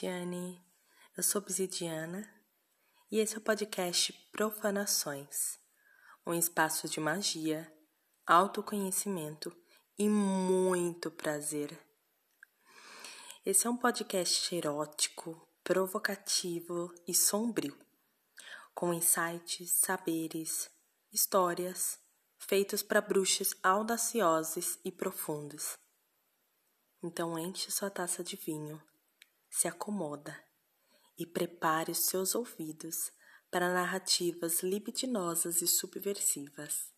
Bruxiane. 0.00 0.64
Eu 1.14 1.22
sou 1.22 1.42
Obsidiana 1.42 2.26
e 3.10 3.18
esse 3.18 3.34
é 3.34 3.38
o 3.38 3.42
podcast 3.42 4.14
Profanações 4.32 5.58
um 6.26 6.32
espaço 6.32 6.88
de 6.88 6.98
magia, 6.98 7.70
autoconhecimento 8.26 9.54
e 9.98 10.08
muito 10.08 11.10
prazer. 11.10 11.78
Esse 13.44 13.66
é 13.66 13.70
um 13.70 13.76
podcast 13.76 14.54
erótico, 14.54 15.46
provocativo 15.62 16.94
e 17.06 17.12
sombrio, 17.12 17.76
com 18.74 18.94
insights, 18.94 19.70
saberes, 19.72 20.70
histórias 21.12 21.98
feitos 22.38 22.82
para 22.82 23.02
bruxas 23.02 23.54
audaciosos 23.62 24.78
e 24.82 24.90
profundos. 24.90 25.76
Então 27.02 27.38
enche 27.38 27.70
sua 27.70 27.90
taça 27.90 28.24
de 28.24 28.36
vinho, 28.36 28.80
se 29.50 29.66
acomoda 29.66 30.38
e 31.18 31.26
prepare 31.26 31.90
os 31.90 32.06
seus 32.06 32.34
ouvidos 32.34 33.12
para 33.50 33.72
narrativas 33.72 34.62
libidinosas 34.62 35.60
e 35.60 35.66
subversivas. 35.66 36.94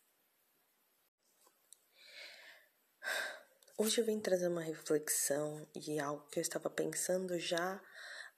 Hoje 3.75 3.99
eu 3.99 4.05
vim 4.05 4.19
trazer 4.19 4.47
uma 4.47 4.61
reflexão 4.61 5.67
e 5.75 5.99
algo 5.99 6.27
que 6.27 6.39
eu 6.39 6.41
estava 6.41 6.69
pensando 6.69 7.37
já 7.39 7.81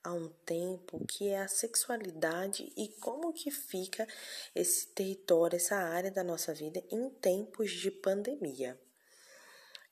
há 0.01 0.13
um 0.13 0.29
tempo, 0.45 1.05
que 1.05 1.27
é 1.27 1.41
a 1.41 1.47
sexualidade 1.47 2.71
e 2.77 2.87
como 2.99 3.33
que 3.33 3.51
fica 3.51 4.07
esse 4.55 4.87
território, 4.87 5.57
essa 5.57 5.75
área 5.75 6.09
da 6.09 6.23
nossa 6.23 6.53
vida 6.53 6.81
em 6.89 7.09
tempos 7.09 7.69
de 7.71 7.91
pandemia. 7.91 8.79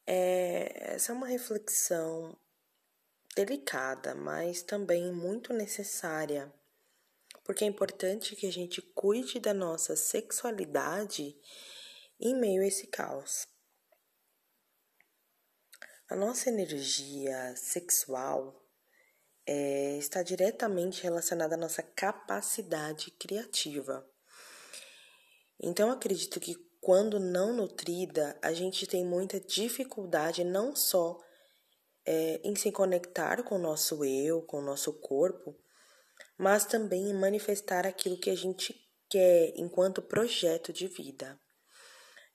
É, 0.08 0.94
essa 0.96 1.12
é 1.12 1.16
uma 1.16 1.28
reflexão 1.28 2.38
delicada, 3.36 4.16
mas 4.16 4.62
também 4.62 5.12
muito 5.12 5.54
necessária 5.54 6.54
porque 7.44 7.66
é 7.66 7.68
importante 7.68 8.36
que 8.36 8.48
a 8.48 8.52
gente 8.52 8.82
cuide 8.82 9.40
da 9.40 9.54
nossa 9.54 9.96
sexualidade 9.96 11.36
em 12.20 12.36
meio 12.36 12.62
a 12.62 12.68
esse 12.68 12.88
caos. 12.88 13.48
A 16.10 16.16
nossa 16.16 16.50
energia 16.50 17.54
sexual 17.56 18.62
é, 19.46 19.98
está 19.98 20.24
diretamente 20.24 21.04
relacionada 21.04 21.56
à 21.56 21.58
nossa 21.58 21.84
capacidade 21.84 23.12
criativa. 23.12 24.08
Então, 25.60 25.92
acredito 25.92 26.40
que 26.40 26.56
quando 26.80 27.20
não 27.20 27.54
nutrida, 27.54 28.38
a 28.42 28.54
gente 28.54 28.86
tem 28.86 29.06
muita 29.06 29.40
dificuldade 29.40 30.44
não 30.44 30.76
só 30.76 31.18
é, 32.06 32.42
em 32.44 32.56
se 32.56 32.72
conectar 32.72 33.44
com 33.44 33.56
o 33.56 33.60
nosso 33.60 34.04
eu, 34.04 34.42
com 34.42 34.58
o 34.58 34.66
nosso 34.66 34.94
corpo, 35.00 35.56
mas 36.38 36.66
também 36.66 37.10
em 37.10 37.14
manifestar 37.14 37.86
aquilo 37.86 38.20
que 38.20 38.30
a 38.30 38.36
gente 38.36 38.76
quer 39.10 39.54
enquanto 39.56 40.02
projeto 40.02 40.74
de 40.74 40.88
vida. 40.88 41.40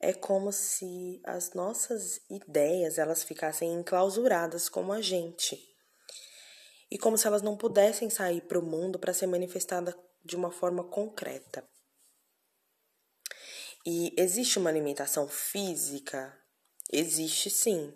É 0.00 0.12
como 0.12 0.52
se 0.52 1.20
as 1.24 1.52
nossas 1.52 2.20
ideias 2.30 2.98
elas 2.98 3.24
ficassem 3.24 3.72
enclausuradas 3.72 4.68
como 4.68 4.92
a 4.92 5.02
gente. 5.02 5.58
E 6.90 6.96
como 6.96 7.18
se 7.18 7.26
elas 7.26 7.42
não 7.42 7.56
pudessem 7.56 8.08
sair 8.08 8.40
para 8.42 8.58
o 8.58 8.64
mundo 8.64 8.98
para 8.98 9.12
ser 9.12 9.26
manifestada 9.26 9.94
de 10.24 10.36
uma 10.36 10.50
forma 10.50 10.84
concreta. 10.84 11.68
E 13.84 14.14
existe 14.16 14.58
uma 14.58 14.70
limitação 14.70 15.28
física? 15.28 16.32
Existe 16.90 17.50
sim 17.50 17.92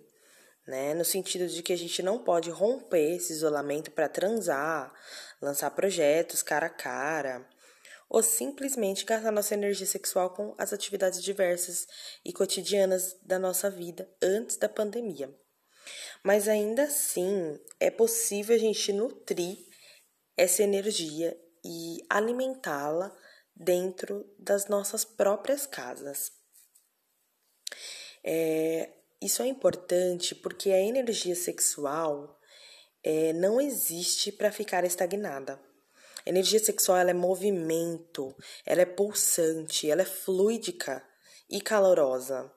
né? 0.66 0.94
No 0.94 1.04
sentido 1.04 1.46
de 1.46 1.62
que 1.62 1.72
a 1.72 1.76
gente 1.76 2.02
não 2.02 2.22
pode 2.22 2.50
romper 2.50 3.16
esse 3.16 3.32
isolamento 3.32 3.90
para 3.90 4.08
transar, 4.08 4.92
lançar 5.40 5.70
projetos 5.70 6.42
cara 6.42 6.66
a 6.66 6.70
cara, 6.70 7.48
ou 8.08 8.22
simplesmente 8.22 9.04
gastar 9.04 9.32
nossa 9.32 9.54
energia 9.54 9.86
sexual 9.86 10.30
com 10.34 10.54
as 10.58 10.72
atividades 10.72 11.22
diversas 11.22 11.86
e 12.24 12.32
cotidianas 12.32 13.16
da 13.22 13.38
nossa 13.38 13.70
vida 13.70 14.08
antes 14.22 14.56
da 14.56 14.68
pandemia. 14.68 15.34
Mas 16.22 16.46
ainda 16.46 16.84
assim, 16.84 17.58
é 17.80 17.90
possível 17.90 18.54
a 18.54 18.58
gente 18.58 18.92
nutrir 18.92 19.58
essa 20.36 20.62
energia 20.62 21.36
e 21.64 21.98
alimentá-la 22.08 23.16
dentro 23.54 24.24
das 24.38 24.68
nossas 24.68 25.04
próprias 25.04 25.66
casas. 25.66 26.32
É, 28.24 28.90
isso 29.22 29.42
é 29.42 29.46
importante 29.46 30.34
porque 30.34 30.70
a 30.70 30.80
energia 30.80 31.34
sexual 31.34 32.38
é, 33.02 33.32
não 33.32 33.60
existe 33.60 34.32
para 34.32 34.52
ficar 34.52 34.84
estagnada. 34.84 35.60
A 36.24 36.30
energia 36.30 36.58
sexual 36.58 36.98
ela 36.98 37.10
é 37.10 37.14
movimento, 37.14 38.34
ela 38.64 38.82
é 38.82 38.86
pulsante, 38.86 39.90
ela 39.90 40.02
é 40.02 40.06
fluídica 40.06 41.04
e 41.50 41.60
calorosa, 41.60 42.52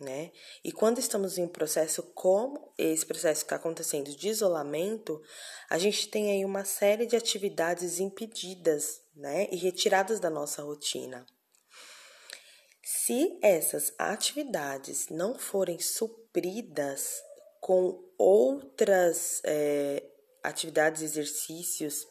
né? 0.00 0.32
E 0.64 0.72
quando 0.72 0.98
estamos 0.98 1.38
em 1.38 1.44
um 1.44 1.48
processo 1.48 2.02
como 2.14 2.72
esse 2.76 3.06
processo 3.06 3.40
que 3.40 3.46
está 3.46 3.56
acontecendo 3.56 4.10
de 4.10 4.28
isolamento, 4.28 5.22
a 5.70 5.78
gente 5.78 6.08
tem 6.08 6.32
aí 6.32 6.44
uma 6.44 6.64
série 6.64 7.06
de 7.06 7.16
atividades 7.16 8.00
impedidas, 8.00 9.00
né? 9.14 9.48
E 9.52 9.56
retiradas 9.56 10.18
da 10.18 10.28
nossa 10.28 10.62
rotina. 10.62 11.24
Se 13.04 13.38
essas 13.42 13.92
atividades 13.98 15.10
não 15.10 15.38
forem 15.38 15.78
supridas 15.78 17.22
com 17.60 18.02
outras 18.16 19.42
é, 19.44 20.02
atividades 20.42 21.02
exercícios 21.02 22.08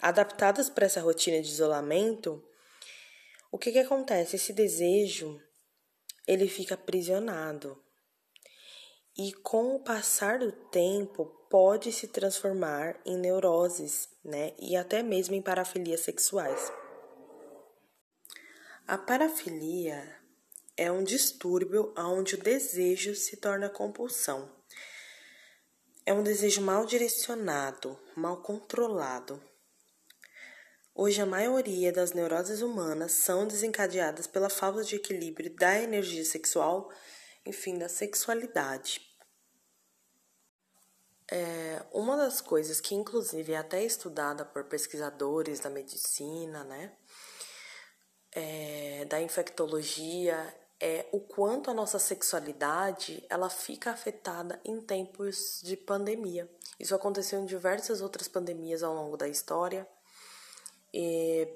adaptadas 0.00 0.68
para 0.68 0.86
essa 0.86 1.00
rotina 1.00 1.40
de 1.40 1.48
isolamento, 1.48 2.44
o 3.52 3.56
que, 3.56 3.70
que 3.70 3.78
acontece? 3.78 4.34
Esse 4.34 4.52
desejo 4.52 5.40
ele 6.26 6.48
fica 6.48 6.74
aprisionado 6.74 7.80
e 9.16 9.32
com 9.32 9.76
o 9.76 9.84
passar 9.84 10.40
do 10.40 10.50
tempo 10.50 11.26
pode 11.48 11.92
se 11.92 12.08
transformar 12.08 13.00
em 13.06 13.16
neuroses, 13.16 14.08
né? 14.24 14.54
E 14.58 14.74
até 14.74 15.04
mesmo 15.04 15.36
em 15.36 15.40
parafilias 15.40 16.00
sexuais. 16.00 16.72
A 18.88 18.98
parafilia 18.98 20.20
é 20.82 20.90
um 20.90 21.04
distúrbio 21.04 21.94
onde 21.96 22.34
o 22.34 22.42
desejo 22.42 23.14
se 23.14 23.36
torna 23.36 23.68
compulsão. 23.68 24.50
É 26.04 26.12
um 26.12 26.24
desejo 26.24 26.60
mal 26.60 26.84
direcionado, 26.84 27.96
mal 28.16 28.42
controlado. 28.42 29.40
Hoje, 30.92 31.20
a 31.22 31.26
maioria 31.26 31.92
das 31.92 32.12
neuroses 32.12 32.62
humanas 32.62 33.12
são 33.12 33.46
desencadeadas 33.46 34.26
pela 34.26 34.50
falta 34.50 34.82
de 34.82 34.96
equilíbrio 34.96 35.54
da 35.54 35.80
energia 35.80 36.24
sexual, 36.24 36.92
enfim, 37.46 37.78
da 37.78 37.88
sexualidade. 37.88 39.00
É, 41.30 41.80
uma 41.92 42.16
das 42.16 42.40
coisas 42.40 42.80
que, 42.80 42.94
inclusive, 42.94 43.52
é 43.52 43.56
até 43.56 43.84
estudada 43.84 44.44
por 44.44 44.64
pesquisadores 44.64 45.60
da 45.60 45.70
medicina, 45.70 46.64
né? 46.64 46.92
é, 48.32 49.04
da 49.04 49.20
infectologia 49.20 50.54
é 50.84 51.06
o 51.12 51.20
quanto 51.20 51.70
a 51.70 51.74
nossa 51.74 51.96
sexualidade 51.96 53.24
ela 53.30 53.48
fica 53.48 53.92
afetada 53.92 54.60
em 54.64 54.80
tempos 54.80 55.60
de 55.62 55.76
pandemia. 55.76 56.50
Isso 56.78 56.92
aconteceu 56.92 57.38
em 57.38 57.46
diversas 57.46 58.00
outras 58.00 58.26
pandemias 58.26 58.82
ao 58.82 58.92
longo 58.92 59.16
da 59.16 59.28
história, 59.28 59.86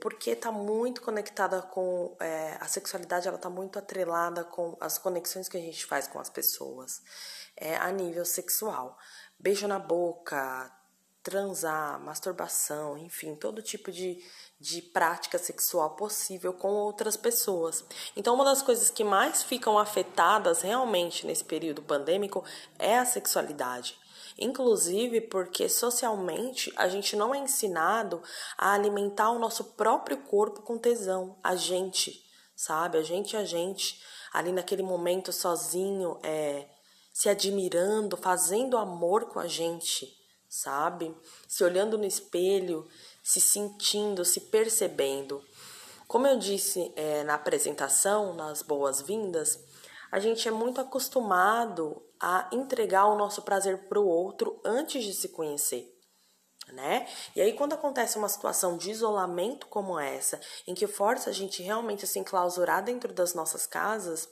porque 0.01 0.31
está 0.31 0.53
muito 0.53 1.03
conectada 1.03 1.61
com 1.61 2.17
é, 2.21 2.57
a 2.61 2.69
sexualidade, 2.69 3.27
ela 3.27 3.37
está 3.37 3.51
muito 3.51 3.81
atrelada 3.81 4.45
com 4.45 4.77
as 4.81 4.97
conexões 4.97 5.49
que 5.49 5.57
a 5.57 5.61
gente 5.61 5.85
faz 5.85 6.07
com 6.07 6.21
as 6.21 6.31
pessoas 6.31 7.03
é, 7.57 7.77
a 7.77 7.91
nível 7.91 8.25
sexual. 8.25 8.97
Beijo 9.41 9.67
na 9.67 9.81
boca, 9.81 10.73
transar, 11.27 11.99
masturbação, 11.99 12.97
enfim, 12.97 13.35
todo 13.35 13.61
tipo 13.61 13.91
de, 13.91 14.25
de 14.59 14.81
prática 14.81 15.39
sexual 15.39 15.91
possível 15.97 16.53
com 16.53 16.69
outras 16.69 17.17
pessoas. 17.17 17.85
Então, 18.17 18.35
uma 18.35 18.45
das 18.45 18.63
coisas 18.63 18.91
que 18.91 19.05
mais 19.05 19.43
ficam 19.43 19.79
afetadas 19.79 20.63
realmente 20.63 21.27
nesse 21.27 21.45
período 21.45 21.83
pandêmico 21.83 22.43
é 22.79 22.99
a 22.99 23.05
sexualidade. 23.05 23.99
Inclusive 24.39 25.21
porque 25.23 25.69
socialmente 25.69 26.73
a 26.77 26.89
gente 26.89 27.17
não 27.17 27.35
é 27.35 27.39
ensinado 27.39 28.23
a 28.57 28.73
alimentar 28.73 29.31
o 29.31 29.39
nosso 29.39 29.65
próprio 29.65 30.19
corpo 30.19 30.63
com 30.63 30.79
tesão, 30.79 31.37
a 31.43 31.55
gente, 31.57 32.23
sabe? 32.55 32.99
A 32.99 33.03
gente, 33.03 33.37
a 33.37 33.45
gente, 33.45 34.03
ali 34.33 34.53
naquele 34.53 34.83
momento 34.83 35.33
sozinho, 35.33 36.19
é, 36.23 36.67
se 37.13 37.29
admirando, 37.29 38.17
fazendo 38.17 38.77
amor 38.77 39.27
com 39.27 39.39
a 39.39 39.47
gente 39.47 40.17
sabe? 40.57 41.15
Se 41.47 41.63
olhando 41.65 41.99
no 41.99 42.05
espelho, 42.05 42.87
se 43.27 43.41
sentindo, 43.41 44.25
se 44.25 44.43
percebendo. 44.43 45.45
Como 46.07 46.29
eu 46.29 46.39
disse 46.39 46.93
é, 46.95 47.25
na 47.25 47.35
apresentação, 47.35 48.33
nas 48.35 48.63
boas-vindas, 48.63 49.59
a 50.13 50.21
gente 50.21 50.47
é 50.47 50.51
muito 50.53 50.81
acostumado 50.81 52.01
a 52.21 52.49
entregar 52.53 53.07
o 53.07 53.17
nosso 53.19 53.43
prazer 53.43 53.89
para 53.89 53.99
o 53.99 54.07
outro 54.07 54.61
antes 54.65 55.03
de 55.03 55.13
se 55.13 55.31
conhecer, 55.31 55.93
Né? 56.69 57.09
E 57.35 57.41
aí, 57.41 57.53
quando 57.53 57.73
acontece 57.73 58.17
uma 58.17 58.29
situação 58.29 58.77
de 58.77 58.93
isolamento 58.93 59.67
como 59.67 59.99
essa, 59.99 60.41
em 60.65 60.73
que 60.73 60.87
força 60.87 61.31
a 61.31 61.33
gente 61.33 61.65
realmente 61.65 62.01
se 62.01 62.05
assim, 62.05 62.21
enclausurar 62.21 62.85
dentro 62.85 63.13
das 63.13 63.35
nossas 63.35 63.67
casas, 63.67 64.29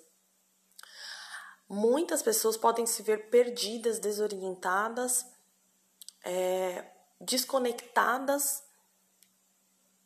muitas 1.68 2.22
pessoas 2.22 2.56
podem 2.56 2.86
se 2.86 3.02
ver 3.02 3.28
perdidas, 3.28 3.98
desorientadas, 3.98 5.26
é, 6.24 6.84
desconectadas 7.20 8.63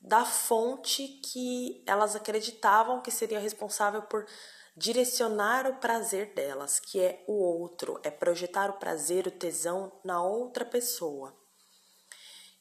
da 0.08 0.24
fonte 0.24 1.06
que 1.22 1.84
elas 1.86 2.16
acreditavam 2.16 3.02
que 3.02 3.10
seria 3.10 3.38
responsável 3.38 4.00
por 4.02 4.26
direcionar 4.74 5.66
o 5.66 5.76
prazer 5.76 6.32
delas, 6.34 6.80
que 6.80 6.98
é 6.98 7.22
o 7.26 7.34
outro, 7.34 8.00
é 8.02 8.10
projetar 8.10 8.70
o 8.70 8.78
prazer, 8.78 9.26
o 9.26 9.30
tesão 9.30 9.92
na 10.02 10.22
outra 10.22 10.64
pessoa. 10.64 11.36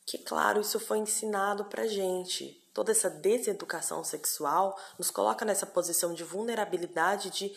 Que, 0.05 0.17
claro, 0.17 0.59
isso 0.59 0.77
foi 0.77 0.97
ensinado 0.97 1.65
pra 1.65 1.87
gente. 1.87 2.69
Toda 2.73 2.91
essa 2.91 3.09
deseducação 3.09 4.03
sexual 4.03 4.77
nos 4.99 5.09
coloca 5.09 5.45
nessa 5.45 5.65
posição 5.65 6.13
de 6.13 6.23
vulnerabilidade, 6.23 7.29
de 7.29 7.55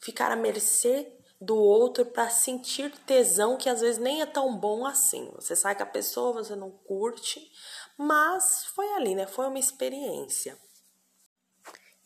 ficar 0.00 0.30
à 0.30 0.36
mercê 0.36 1.15
do 1.40 1.56
outro 1.56 2.06
para 2.06 2.30
sentir 2.30 2.90
tesão 3.06 3.56
que 3.56 3.68
às 3.68 3.80
vezes 3.80 3.98
nem 3.98 4.22
é 4.22 4.26
tão 4.26 4.56
bom 4.56 4.86
assim. 4.86 5.30
Você 5.34 5.54
sai 5.54 5.74
com 5.74 5.82
a 5.82 5.86
pessoa, 5.86 6.44
você 6.44 6.56
não 6.56 6.70
curte, 6.70 7.50
mas 7.96 8.64
foi 8.66 8.88
ali, 8.94 9.14
né? 9.14 9.26
Foi 9.26 9.46
uma 9.46 9.58
experiência. 9.58 10.58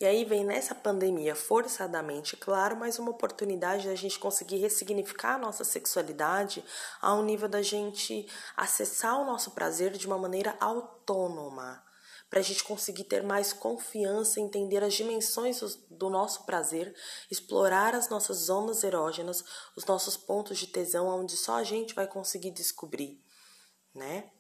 E 0.01 0.07
aí 0.07 0.25
vem 0.25 0.45
nessa 0.45 0.75
pandemia, 0.75 1.37
forçadamente, 1.37 2.35
claro, 2.35 2.75
mais 2.75 2.99
uma 2.99 3.11
oportunidade 3.11 3.87
da 3.87 3.95
gente 3.95 4.19
conseguir 4.19 4.57
ressignificar 4.57 5.35
a 5.35 5.39
nossa 5.39 5.63
sexualidade 5.63 6.65
ao 7.03 7.23
nível 7.23 7.47
da 7.47 7.61
gente 7.61 8.27
acessar 8.57 9.21
o 9.21 9.27
nosso 9.27 9.51
prazer 9.51 9.93
de 9.93 10.07
uma 10.07 10.17
maneira 10.17 10.57
autônoma, 10.59 11.85
para 12.31 12.39
a 12.39 12.43
gente 12.43 12.63
conseguir 12.63 13.05
ter 13.05 13.25
mais 13.25 13.53
confiança, 13.53 14.41
entender 14.41 14.85
as 14.85 14.95
dimensões 14.95 15.61
do 15.91 16.09
nosso 16.09 16.47
prazer, 16.47 16.95
explorar 17.29 17.93
as 17.93 18.09
nossas 18.09 18.37
zonas 18.39 18.85
erógenas, 18.85 19.45
os 19.77 19.85
nossos 19.85 20.17
pontos 20.17 20.57
de 20.57 20.69
tesão, 20.69 21.09
onde 21.09 21.37
só 21.37 21.57
a 21.57 21.65
gente 21.65 21.93
vai 21.93 22.07
conseguir 22.07 22.53
descobrir, 22.53 23.21
né? 23.93 24.31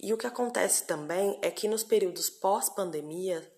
E 0.00 0.12
o 0.12 0.16
que 0.16 0.26
acontece 0.26 0.84
também 0.84 1.38
é 1.42 1.50
que 1.50 1.66
nos 1.66 1.82
períodos 1.82 2.30
pós-pandemia, 2.30 3.52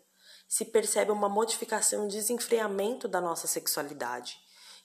se 0.49 0.65
percebe 0.65 1.11
uma 1.11 1.29
modificação, 1.29 2.05
um 2.05 2.09
desenfreamento 2.09 3.09
da 3.09 3.21
nossa 3.21 3.47
sexualidade. 3.47 4.39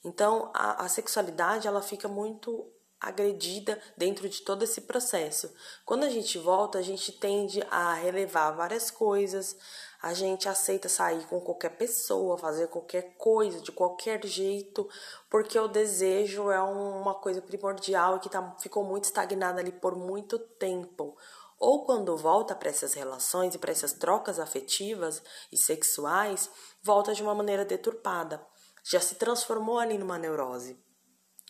Então, 0.03 0.51
a, 0.53 0.85
a 0.85 0.89
sexualidade 0.89 1.67
ela 1.67 1.81
fica 1.81 2.07
muito 2.07 2.67
agredida 3.01 3.81
dentro 3.97 4.29
de 4.29 4.43
todo 4.43 4.63
esse 4.63 4.81
processo. 4.81 5.51
Quando 5.83 6.03
a 6.03 6.09
gente 6.09 6.37
volta, 6.37 6.77
a 6.77 6.81
gente 6.83 7.11
tende 7.11 7.61
a 7.71 7.95
relevar 7.95 8.51
várias 8.51 8.91
coisas, 8.91 9.57
a 10.01 10.13
gente 10.13 10.47
aceita 10.47 10.87
sair 10.87 11.25
com 11.25 11.41
qualquer 11.41 11.77
pessoa, 11.77 12.37
fazer 12.37 12.67
qualquer 12.67 13.15
coisa, 13.17 13.59
de 13.59 13.71
qualquer 13.71 14.23
jeito, 14.25 14.87
porque 15.29 15.57
o 15.59 15.67
desejo 15.67 16.51
é 16.51 16.61
uma 16.61 17.15
coisa 17.15 17.41
primordial 17.41 18.19
que 18.19 18.29
tá, 18.29 18.55
ficou 18.59 18.83
muito 18.83 19.05
estagnada 19.05 19.59
ali 19.59 19.71
por 19.71 19.95
muito 19.95 20.37
tempo 20.37 21.17
ou 21.61 21.85
quando 21.85 22.17
volta 22.17 22.55
para 22.55 22.71
essas 22.71 22.95
relações 22.95 23.53
e 23.53 23.59
para 23.59 23.71
essas 23.71 23.93
trocas 23.93 24.39
afetivas 24.39 25.21
e 25.51 25.57
sexuais, 25.57 26.49
volta 26.81 27.13
de 27.13 27.21
uma 27.21 27.35
maneira 27.35 27.63
deturpada. 27.63 28.43
Já 28.83 28.99
se 28.99 29.13
transformou 29.13 29.77
ali 29.77 29.95
numa 29.95 30.17
neurose, 30.17 30.75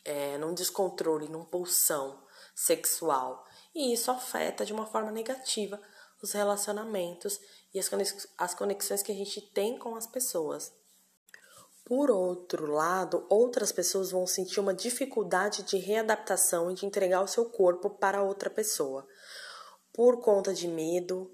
é, 0.04 0.38
num 0.38 0.54
descontrole, 0.54 1.28
num 1.28 1.46
pulsão 1.46 2.24
sexual. 2.56 3.46
E 3.74 3.94
isso 3.94 4.12
afeta 4.12 4.66
de 4.66 4.74
uma 4.74 4.86
forma 4.86 5.12
negativa 5.12 5.80
os 6.22 6.34
relacionamentos 6.34 7.40
e 7.74 7.80
as 8.38 8.54
conexões 8.54 9.02
que 9.02 9.12
a 9.12 9.16
gente 9.16 9.42
tem 9.42 9.78
com 9.80 9.96
as 9.96 10.06
pessoas. 10.06 10.72
Por 11.84 12.12
outro 12.12 12.72
lado, 12.72 13.26
outras 13.28 13.72
pessoas 13.72 14.12
vão 14.12 14.28
sentir 14.28 14.60
uma 14.60 14.74
dificuldade 14.74 15.64
de 15.64 15.78
readaptação 15.78 16.70
e 16.70 16.76
de 16.76 16.86
entregar 16.86 17.22
o 17.22 17.28
seu 17.28 17.46
corpo 17.46 17.90
para 17.90 18.22
outra 18.22 18.50
pessoa 18.50 19.08
por 19.94 20.22
conta 20.22 20.54
de 20.54 20.68
medo, 20.68 21.32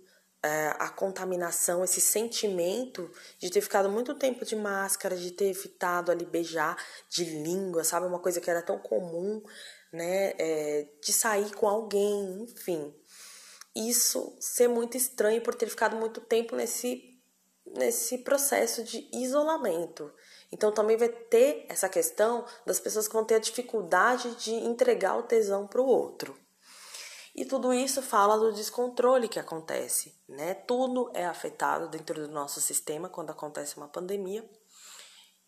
a 0.79 0.89
contaminação, 0.89 1.83
esse 1.83 1.99
sentimento 1.99 3.11
de 3.39 3.49
ter 3.49 3.61
ficado 3.61 3.89
muito 3.89 4.15
tempo 4.15 4.45
de 4.45 4.55
máscara, 4.55 5.15
de 5.15 5.31
ter 5.31 5.49
evitado 5.49 6.11
ali 6.11 6.25
beijar 6.25 6.77
de 7.09 7.25
língua, 7.25 7.83
sabe? 7.83 8.05
Uma 8.05 8.19
coisa 8.19 8.39
que 8.39 8.49
era 8.49 8.61
tão 8.61 8.77
comum, 8.77 9.41
né? 9.91 10.33
É, 10.37 10.87
de 11.01 11.11
sair 11.11 11.53
com 11.55 11.67
alguém, 11.67 12.43
enfim. 12.43 12.93
Isso 13.75 14.35
ser 14.39 14.67
muito 14.67 14.97
estranho 14.97 15.41
por 15.41 15.55
ter 15.55 15.67
ficado 15.69 15.95
muito 15.95 16.21
tempo 16.21 16.55
nesse, 16.55 17.19
nesse 17.65 18.19
processo 18.19 18.83
de 18.83 19.07
isolamento. 19.13 20.11
Então 20.51 20.71
também 20.71 20.97
vai 20.97 21.09
ter 21.09 21.65
essa 21.69 21.89
questão 21.89 22.45
das 22.65 22.79
pessoas 22.79 23.07
que 23.07 23.13
vão 23.13 23.25
ter 23.25 23.35
a 23.35 23.39
dificuldade 23.39 24.35
de 24.35 24.53
entregar 24.53 25.17
o 25.17 25.23
tesão 25.23 25.67
para 25.67 25.81
o 25.81 25.85
outro. 25.85 26.37
E 27.37 27.45
tudo 27.45 27.71
isso 27.71 28.01
fala 28.01 28.35
do 28.35 28.51
descontrole 28.51 29.29
que 29.29 29.37
acontece, 29.37 30.19
né? 30.27 30.55
Tudo 30.55 31.11
é 31.13 31.23
afetado 31.23 31.87
dentro 31.87 32.15
do 32.15 32.33
nosso 32.33 32.59
sistema 32.59 33.09
quando 33.09 33.29
acontece 33.29 33.77
uma 33.77 33.87
pandemia. 33.87 34.43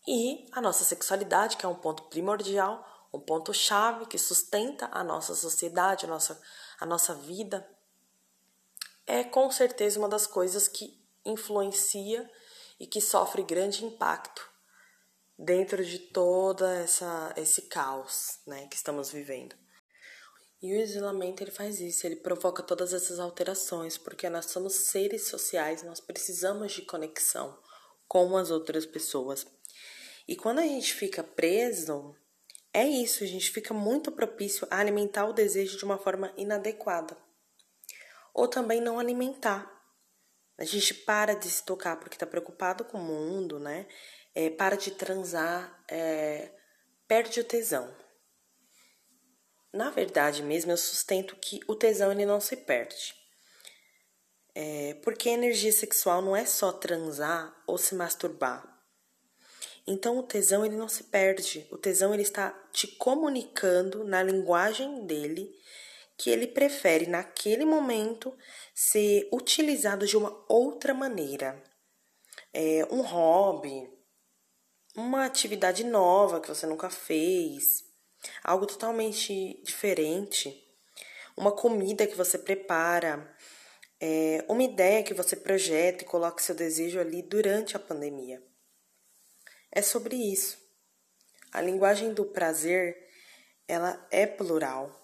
E 0.06 0.46
a 0.52 0.60
nossa 0.60 0.84
sexualidade, 0.84 1.56
que 1.56 1.66
é 1.66 1.68
um 1.68 1.74
ponto 1.74 2.04
primordial, 2.04 2.86
um 3.12 3.18
ponto 3.18 3.52
chave 3.52 4.06
que 4.06 4.18
sustenta 4.18 4.88
a 4.92 5.02
nossa 5.02 5.34
sociedade, 5.34 6.04
a 6.04 6.08
nossa, 6.08 6.40
a 6.78 6.86
nossa 6.86 7.12
vida, 7.12 7.68
é 9.04 9.24
com 9.24 9.50
certeza 9.50 9.98
uma 9.98 10.08
das 10.08 10.28
coisas 10.28 10.68
que 10.68 11.04
influencia 11.24 12.30
e 12.78 12.86
que 12.86 13.00
sofre 13.00 13.42
grande 13.42 13.84
impacto 13.84 14.48
dentro 15.36 15.84
de 15.84 15.98
toda 15.98 16.72
essa 16.72 17.34
esse 17.36 17.62
caos, 17.62 18.38
né, 18.46 18.68
que 18.68 18.76
estamos 18.76 19.10
vivendo. 19.10 19.56
E 20.62 20.74
o 20.74 20.80
isolamento 20.80 21.42
ele 21.42 21.50
faz 21.50 21.80
isso, 21.80 22.06
ele 22.06 22.16
provoca 22.16 22.62
todas 22.62 22.92
essas 22.92 23.18
alterações, 23.18 23.96
porque 23.96 24.28
nós 24.28 24.46
somos 24.46 24.74
seres 24.74 25.26
sociais, 25.28 25.82
nós 25.82 26.00
precisamos 26.00 26.72
de 26.72 26.82
conexão 26.82 27.58
com 28.06 28.36
as 28.36 28.50
outras 28.50 28.84
pessoas. 28.84 29.46
E 30.28 30.36
quando 30.36 30.58
a 30.58 30.66
gente 30.66 30.92
fica 30.92 31.24
preso, 31.24 32.14
é 32.74 32.84
isso, 32.84 33.24
a 33.24 33.26
gente 33.26 33.50
fica 33.50 33.72
muito 33.72 34.12
propício 34.12 34.66
a 34.70 34.78
alimentar 34.78 35.26
o 35.26 35.32
desejo 35.32 35.78
de 35.78 35.84
uma 35.84 35.96
forma 35.96 36.32
inadequada. 36.36 37.16
Ou 38.34 38.46
também 38.46 38.80
não 38.80 38.98
alimentar. 38.98 39.68
A 40.58 40.64
gente 40.64 40.92
para 40.92 41.34
de 41.34 41.48
se 41.48 41.64
tocar 41.64 41.98
porque 41.98 42.16
está 42.16 42.26
preocupado 42.26 42.84
com 42.84 42.98
o 42.98 43.02
mundo, 43.02 43.58
né? 43.58 43.86
É, 44.34 44.50
para 44.50 44.76
de 44.76 44.90
transar, 44.90 45.82
é, 45.88 46.52
perde 47.08 47.40
o 47.40 47.44
tesão. 47.44 47.92
Na 49.72 49.90
verdade 49.90 50.42
mesmo, 50.42 50.72
eu 50.72 50.76
sustento 50.76 51.36
que 51.36 51.60
o 51.68 51.74
tesão 51.74 52.10
ele 52.10 52.26
não 52.26 52.40
se 52.40 52.56
perde. 52.56 53.14
É, 54.54 54.94
porque 55.04 55.28
a 55.28 55.32
energia 55.32 55.72
sexual 55.72 56.20
não 56.20 56.34
é 56.34 56.44
só 56.44 56.72
transar 56.72 57.54
ou 57.66 57.78
se 57.78 57.94
masturbar. 57.94 58.66
Então 59.86 60.18
o 60.18 60.22
tesão 60.22 60.64
ele 60.64 60.76
não 60.76 60.88
se 60.88 61.04
perde. 61.04 61.66
O 61.70 61.78
tesão 61.78 62.12
ele 62.12 62.22
está 62.22 62.50
te 62.72 62.86
comunicando 62.86 64.04
na 64.04 64.22
linguagem 64.22 65.06
dele 65.06 65.54
que 66.16 66.30
ele 66.30 66.46
prefere 66.46 67.06
naquele 67.06 67.64
momento 67.64 68.36
ser 68.74 69.28
utilizado 69.32 70.06
de 70.06 70.16
uma 70.16 70.44
outra 70.48 70.92
maneira. 70.92 71.62
É, 72.52 72.86
um 72.90 73.00
hobby, 73.00 73.88
uma 74.94 75.24
atividade 75.24 75.82
nova 75.84 76.40
que 76.40 76.48
você 76.48 76.66
nunca 76.66 76.90
fez, 76.90 77.89
algo 78.42 78.66
totalmente 78.66 79.60
diferente, 79.62 80.66
uma 81.36 81.52
comida 81.52 82.06
que 82.06 82.14
você 82.14 82.38
prepara, 82.38 83.34
é, 84.00 84.44
uma 84.48 84.62
ideia 84.62 85.02
que 85.02 85.14
você 85.14 85.36
projeta 85.36 86.04
e 86.04 86.06
coloca 86.06 86.42
seu 86.42 86.54
desejo 86.54 86.98
ali 86.98 87.22
durante 87.22 87.76
a 87.76 87.80
pandemia. 87.80 88.42
É 89.70 89.82
sobre 89.82 90.16
isso. 90.16 90.58
A 91.52 91.60
linguagem 91.60 92.12
do 92.12 92.24
prazer, 92.24 93.08
ela 93.66 94.06
é 94.10 94.26
plural. 94.26 94.96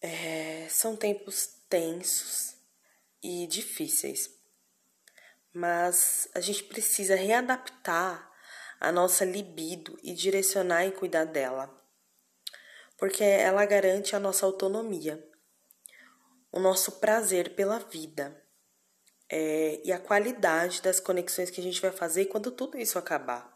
É, 0.00 0.66
são 0.68 0.96
tempos 0.96 1.46
tensos 1.68 2.54
e 3.22 3.46
difíceis, 3.46 4.30
mas 5.52 6.28
a 6.34 6.40
gente 6.40 6.64
precisa 6.64 7.16
readaptar 7.16 8.30
a 8.80 8.92
nossa 8.92 9.24
libido 9.24 9.98
e 10.02 10.12
direcionar 10.12 10.86
e 10.86 10.92
cuidar 10.92 11.24
dela, 11.24 11.70
porque 12.96 13.24
ela 13.24 13.64
garante 13.64 14.14
a 14.14 14.20
nossa 14.20 14.46
autonomia, 14.46 15.22
o 16.52 16.58
nosso 16.58 16.92
prazer 16.92 17.54
pela 17.54 17.78
vida 17.78 18.42
é, 19.28 19.80
e 19.84 19.92
a 19.92 19.98
qualidade 19.98 20.80
das 20.82 21.00
conexões 21.00 21.50
que 21.50 21.60
a 21.60 21.64
gente 21.64 21.80
vai 21.80 21.90
fazer 21.90 22.26
quando 22.26 22.50
tudo 22.50 22.78
isso 22.78 22.98
acabar. 22.98 23.54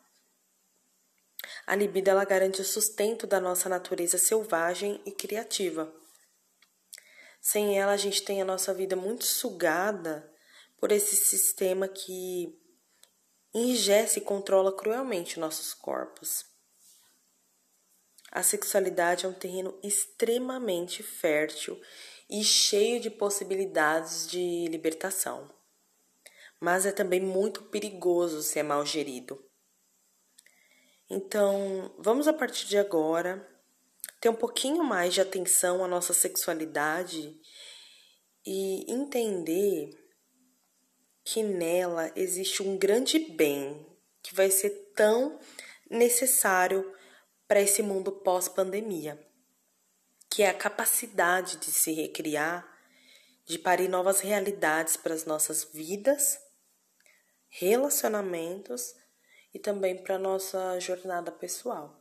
A 1.67 1.75
libido 1.75 2.11
ela 2.11 2.25
garante 2.25 2.61
o 2.61 2.65
sustento 2.65 3.27
da 3.27 3.41
nossa 3.41 3.69
natureza 3.69 4.19
selvagem 4.19 5.01
e 5.07 5.13
criativa. 5.13 5.93
Sem 7.41 7.79
ela, 7.79 7.93
a 7.93 7.97
gente 7.97 8.23
tem 8.23 8.43
a 8.43 8.45
nossa 8.45 8.75
vida 8.75 8.95
muito 8.95 9.25
sugada 9.25 10.31
por 10.79 10.93
esse 10.93 11.17
sistema 11.17 11.89
que 11.89 12.59
ingesse 13.55 14.19
e 14.19 14.23
controla 14.23 14.77
cruelmente 14.77 15.41
nossos 15.41 15.75
corpos. 15.75 16.45
A 18.31 18.43
sexualidade 18.43 19.27
é 19.27 19.29
um 19.29 19.33
terreno 19.33 19.79
extremamente 19.83 21.03
fértil 21.03 21.81
e 22.29 22.45
cheio 22.45 23.01
de 23.01 23.11
possibilidades 23.11 24.29
de 24.29 24.69
libertação. 24.69 25.53
Mas 26.61 26.87
é 26.87 26.93
também 26.93 27.21
muito 27.21 27.63
perigoso 27.65 28.43
se 28.43 28.59
é 28.59 28.63
mal 28.63 28.87
gerido. 28.87 29.45
Então, 31.09 31.93
vamos 31.99 32.29
a 32.29 32.33
partir 32.33 32.69
de 32.69 32.79
agora 32.79 33.45
ter 34.21 34.29
um 34.29 34.35
pouquinho 34.37 34.85
mais 34.85 35.13
de 35.13 35.21
atenção 35.21 35.83
à 35.83 35.89
nossa 35.89 36.13
sexualidade 36.13 37.37
e 38.47 38.93
entender 38.93 40.00
que 41.33 41.45
nela 41.45 42.11
existe 42.17 42.61
um 42.61 42.77
grande 42.77 43.17
bem 43.17 43.87
que 44.21 44.35
vai 44.35 44.51
ser 44.51 44.71
tão 44.97 45.39
necessário 45.89 46.93
para 47.47 47.61
esse 47.61 47.85
mundo 47.85 48.11
pós-pandemia, 48.11 49.17
que 50.29 50.43
é 50.43 50.49
a 50.49 50.55
capacidade 50.55 51.59
de 51.59 51.71
se 51.71 51.93
recriar, 51.93 52.67
de 53.45 53.61
parir 53.61 53.87
novas 53.87 54.19
realidades 54.19 54.97
para 54.97 55.15
as 55.15 55.25
nossas 55.25 55.63
vidas, 55.63 56.37
relacionamentos 57.49 58.93
e 59.55 59.59
também 59.61 60.03
para 60.03 60.17
a 60.17 60.19
nossa 60.19 60.81
jornada 60.81 61.31
pessoal. 61.31 62.00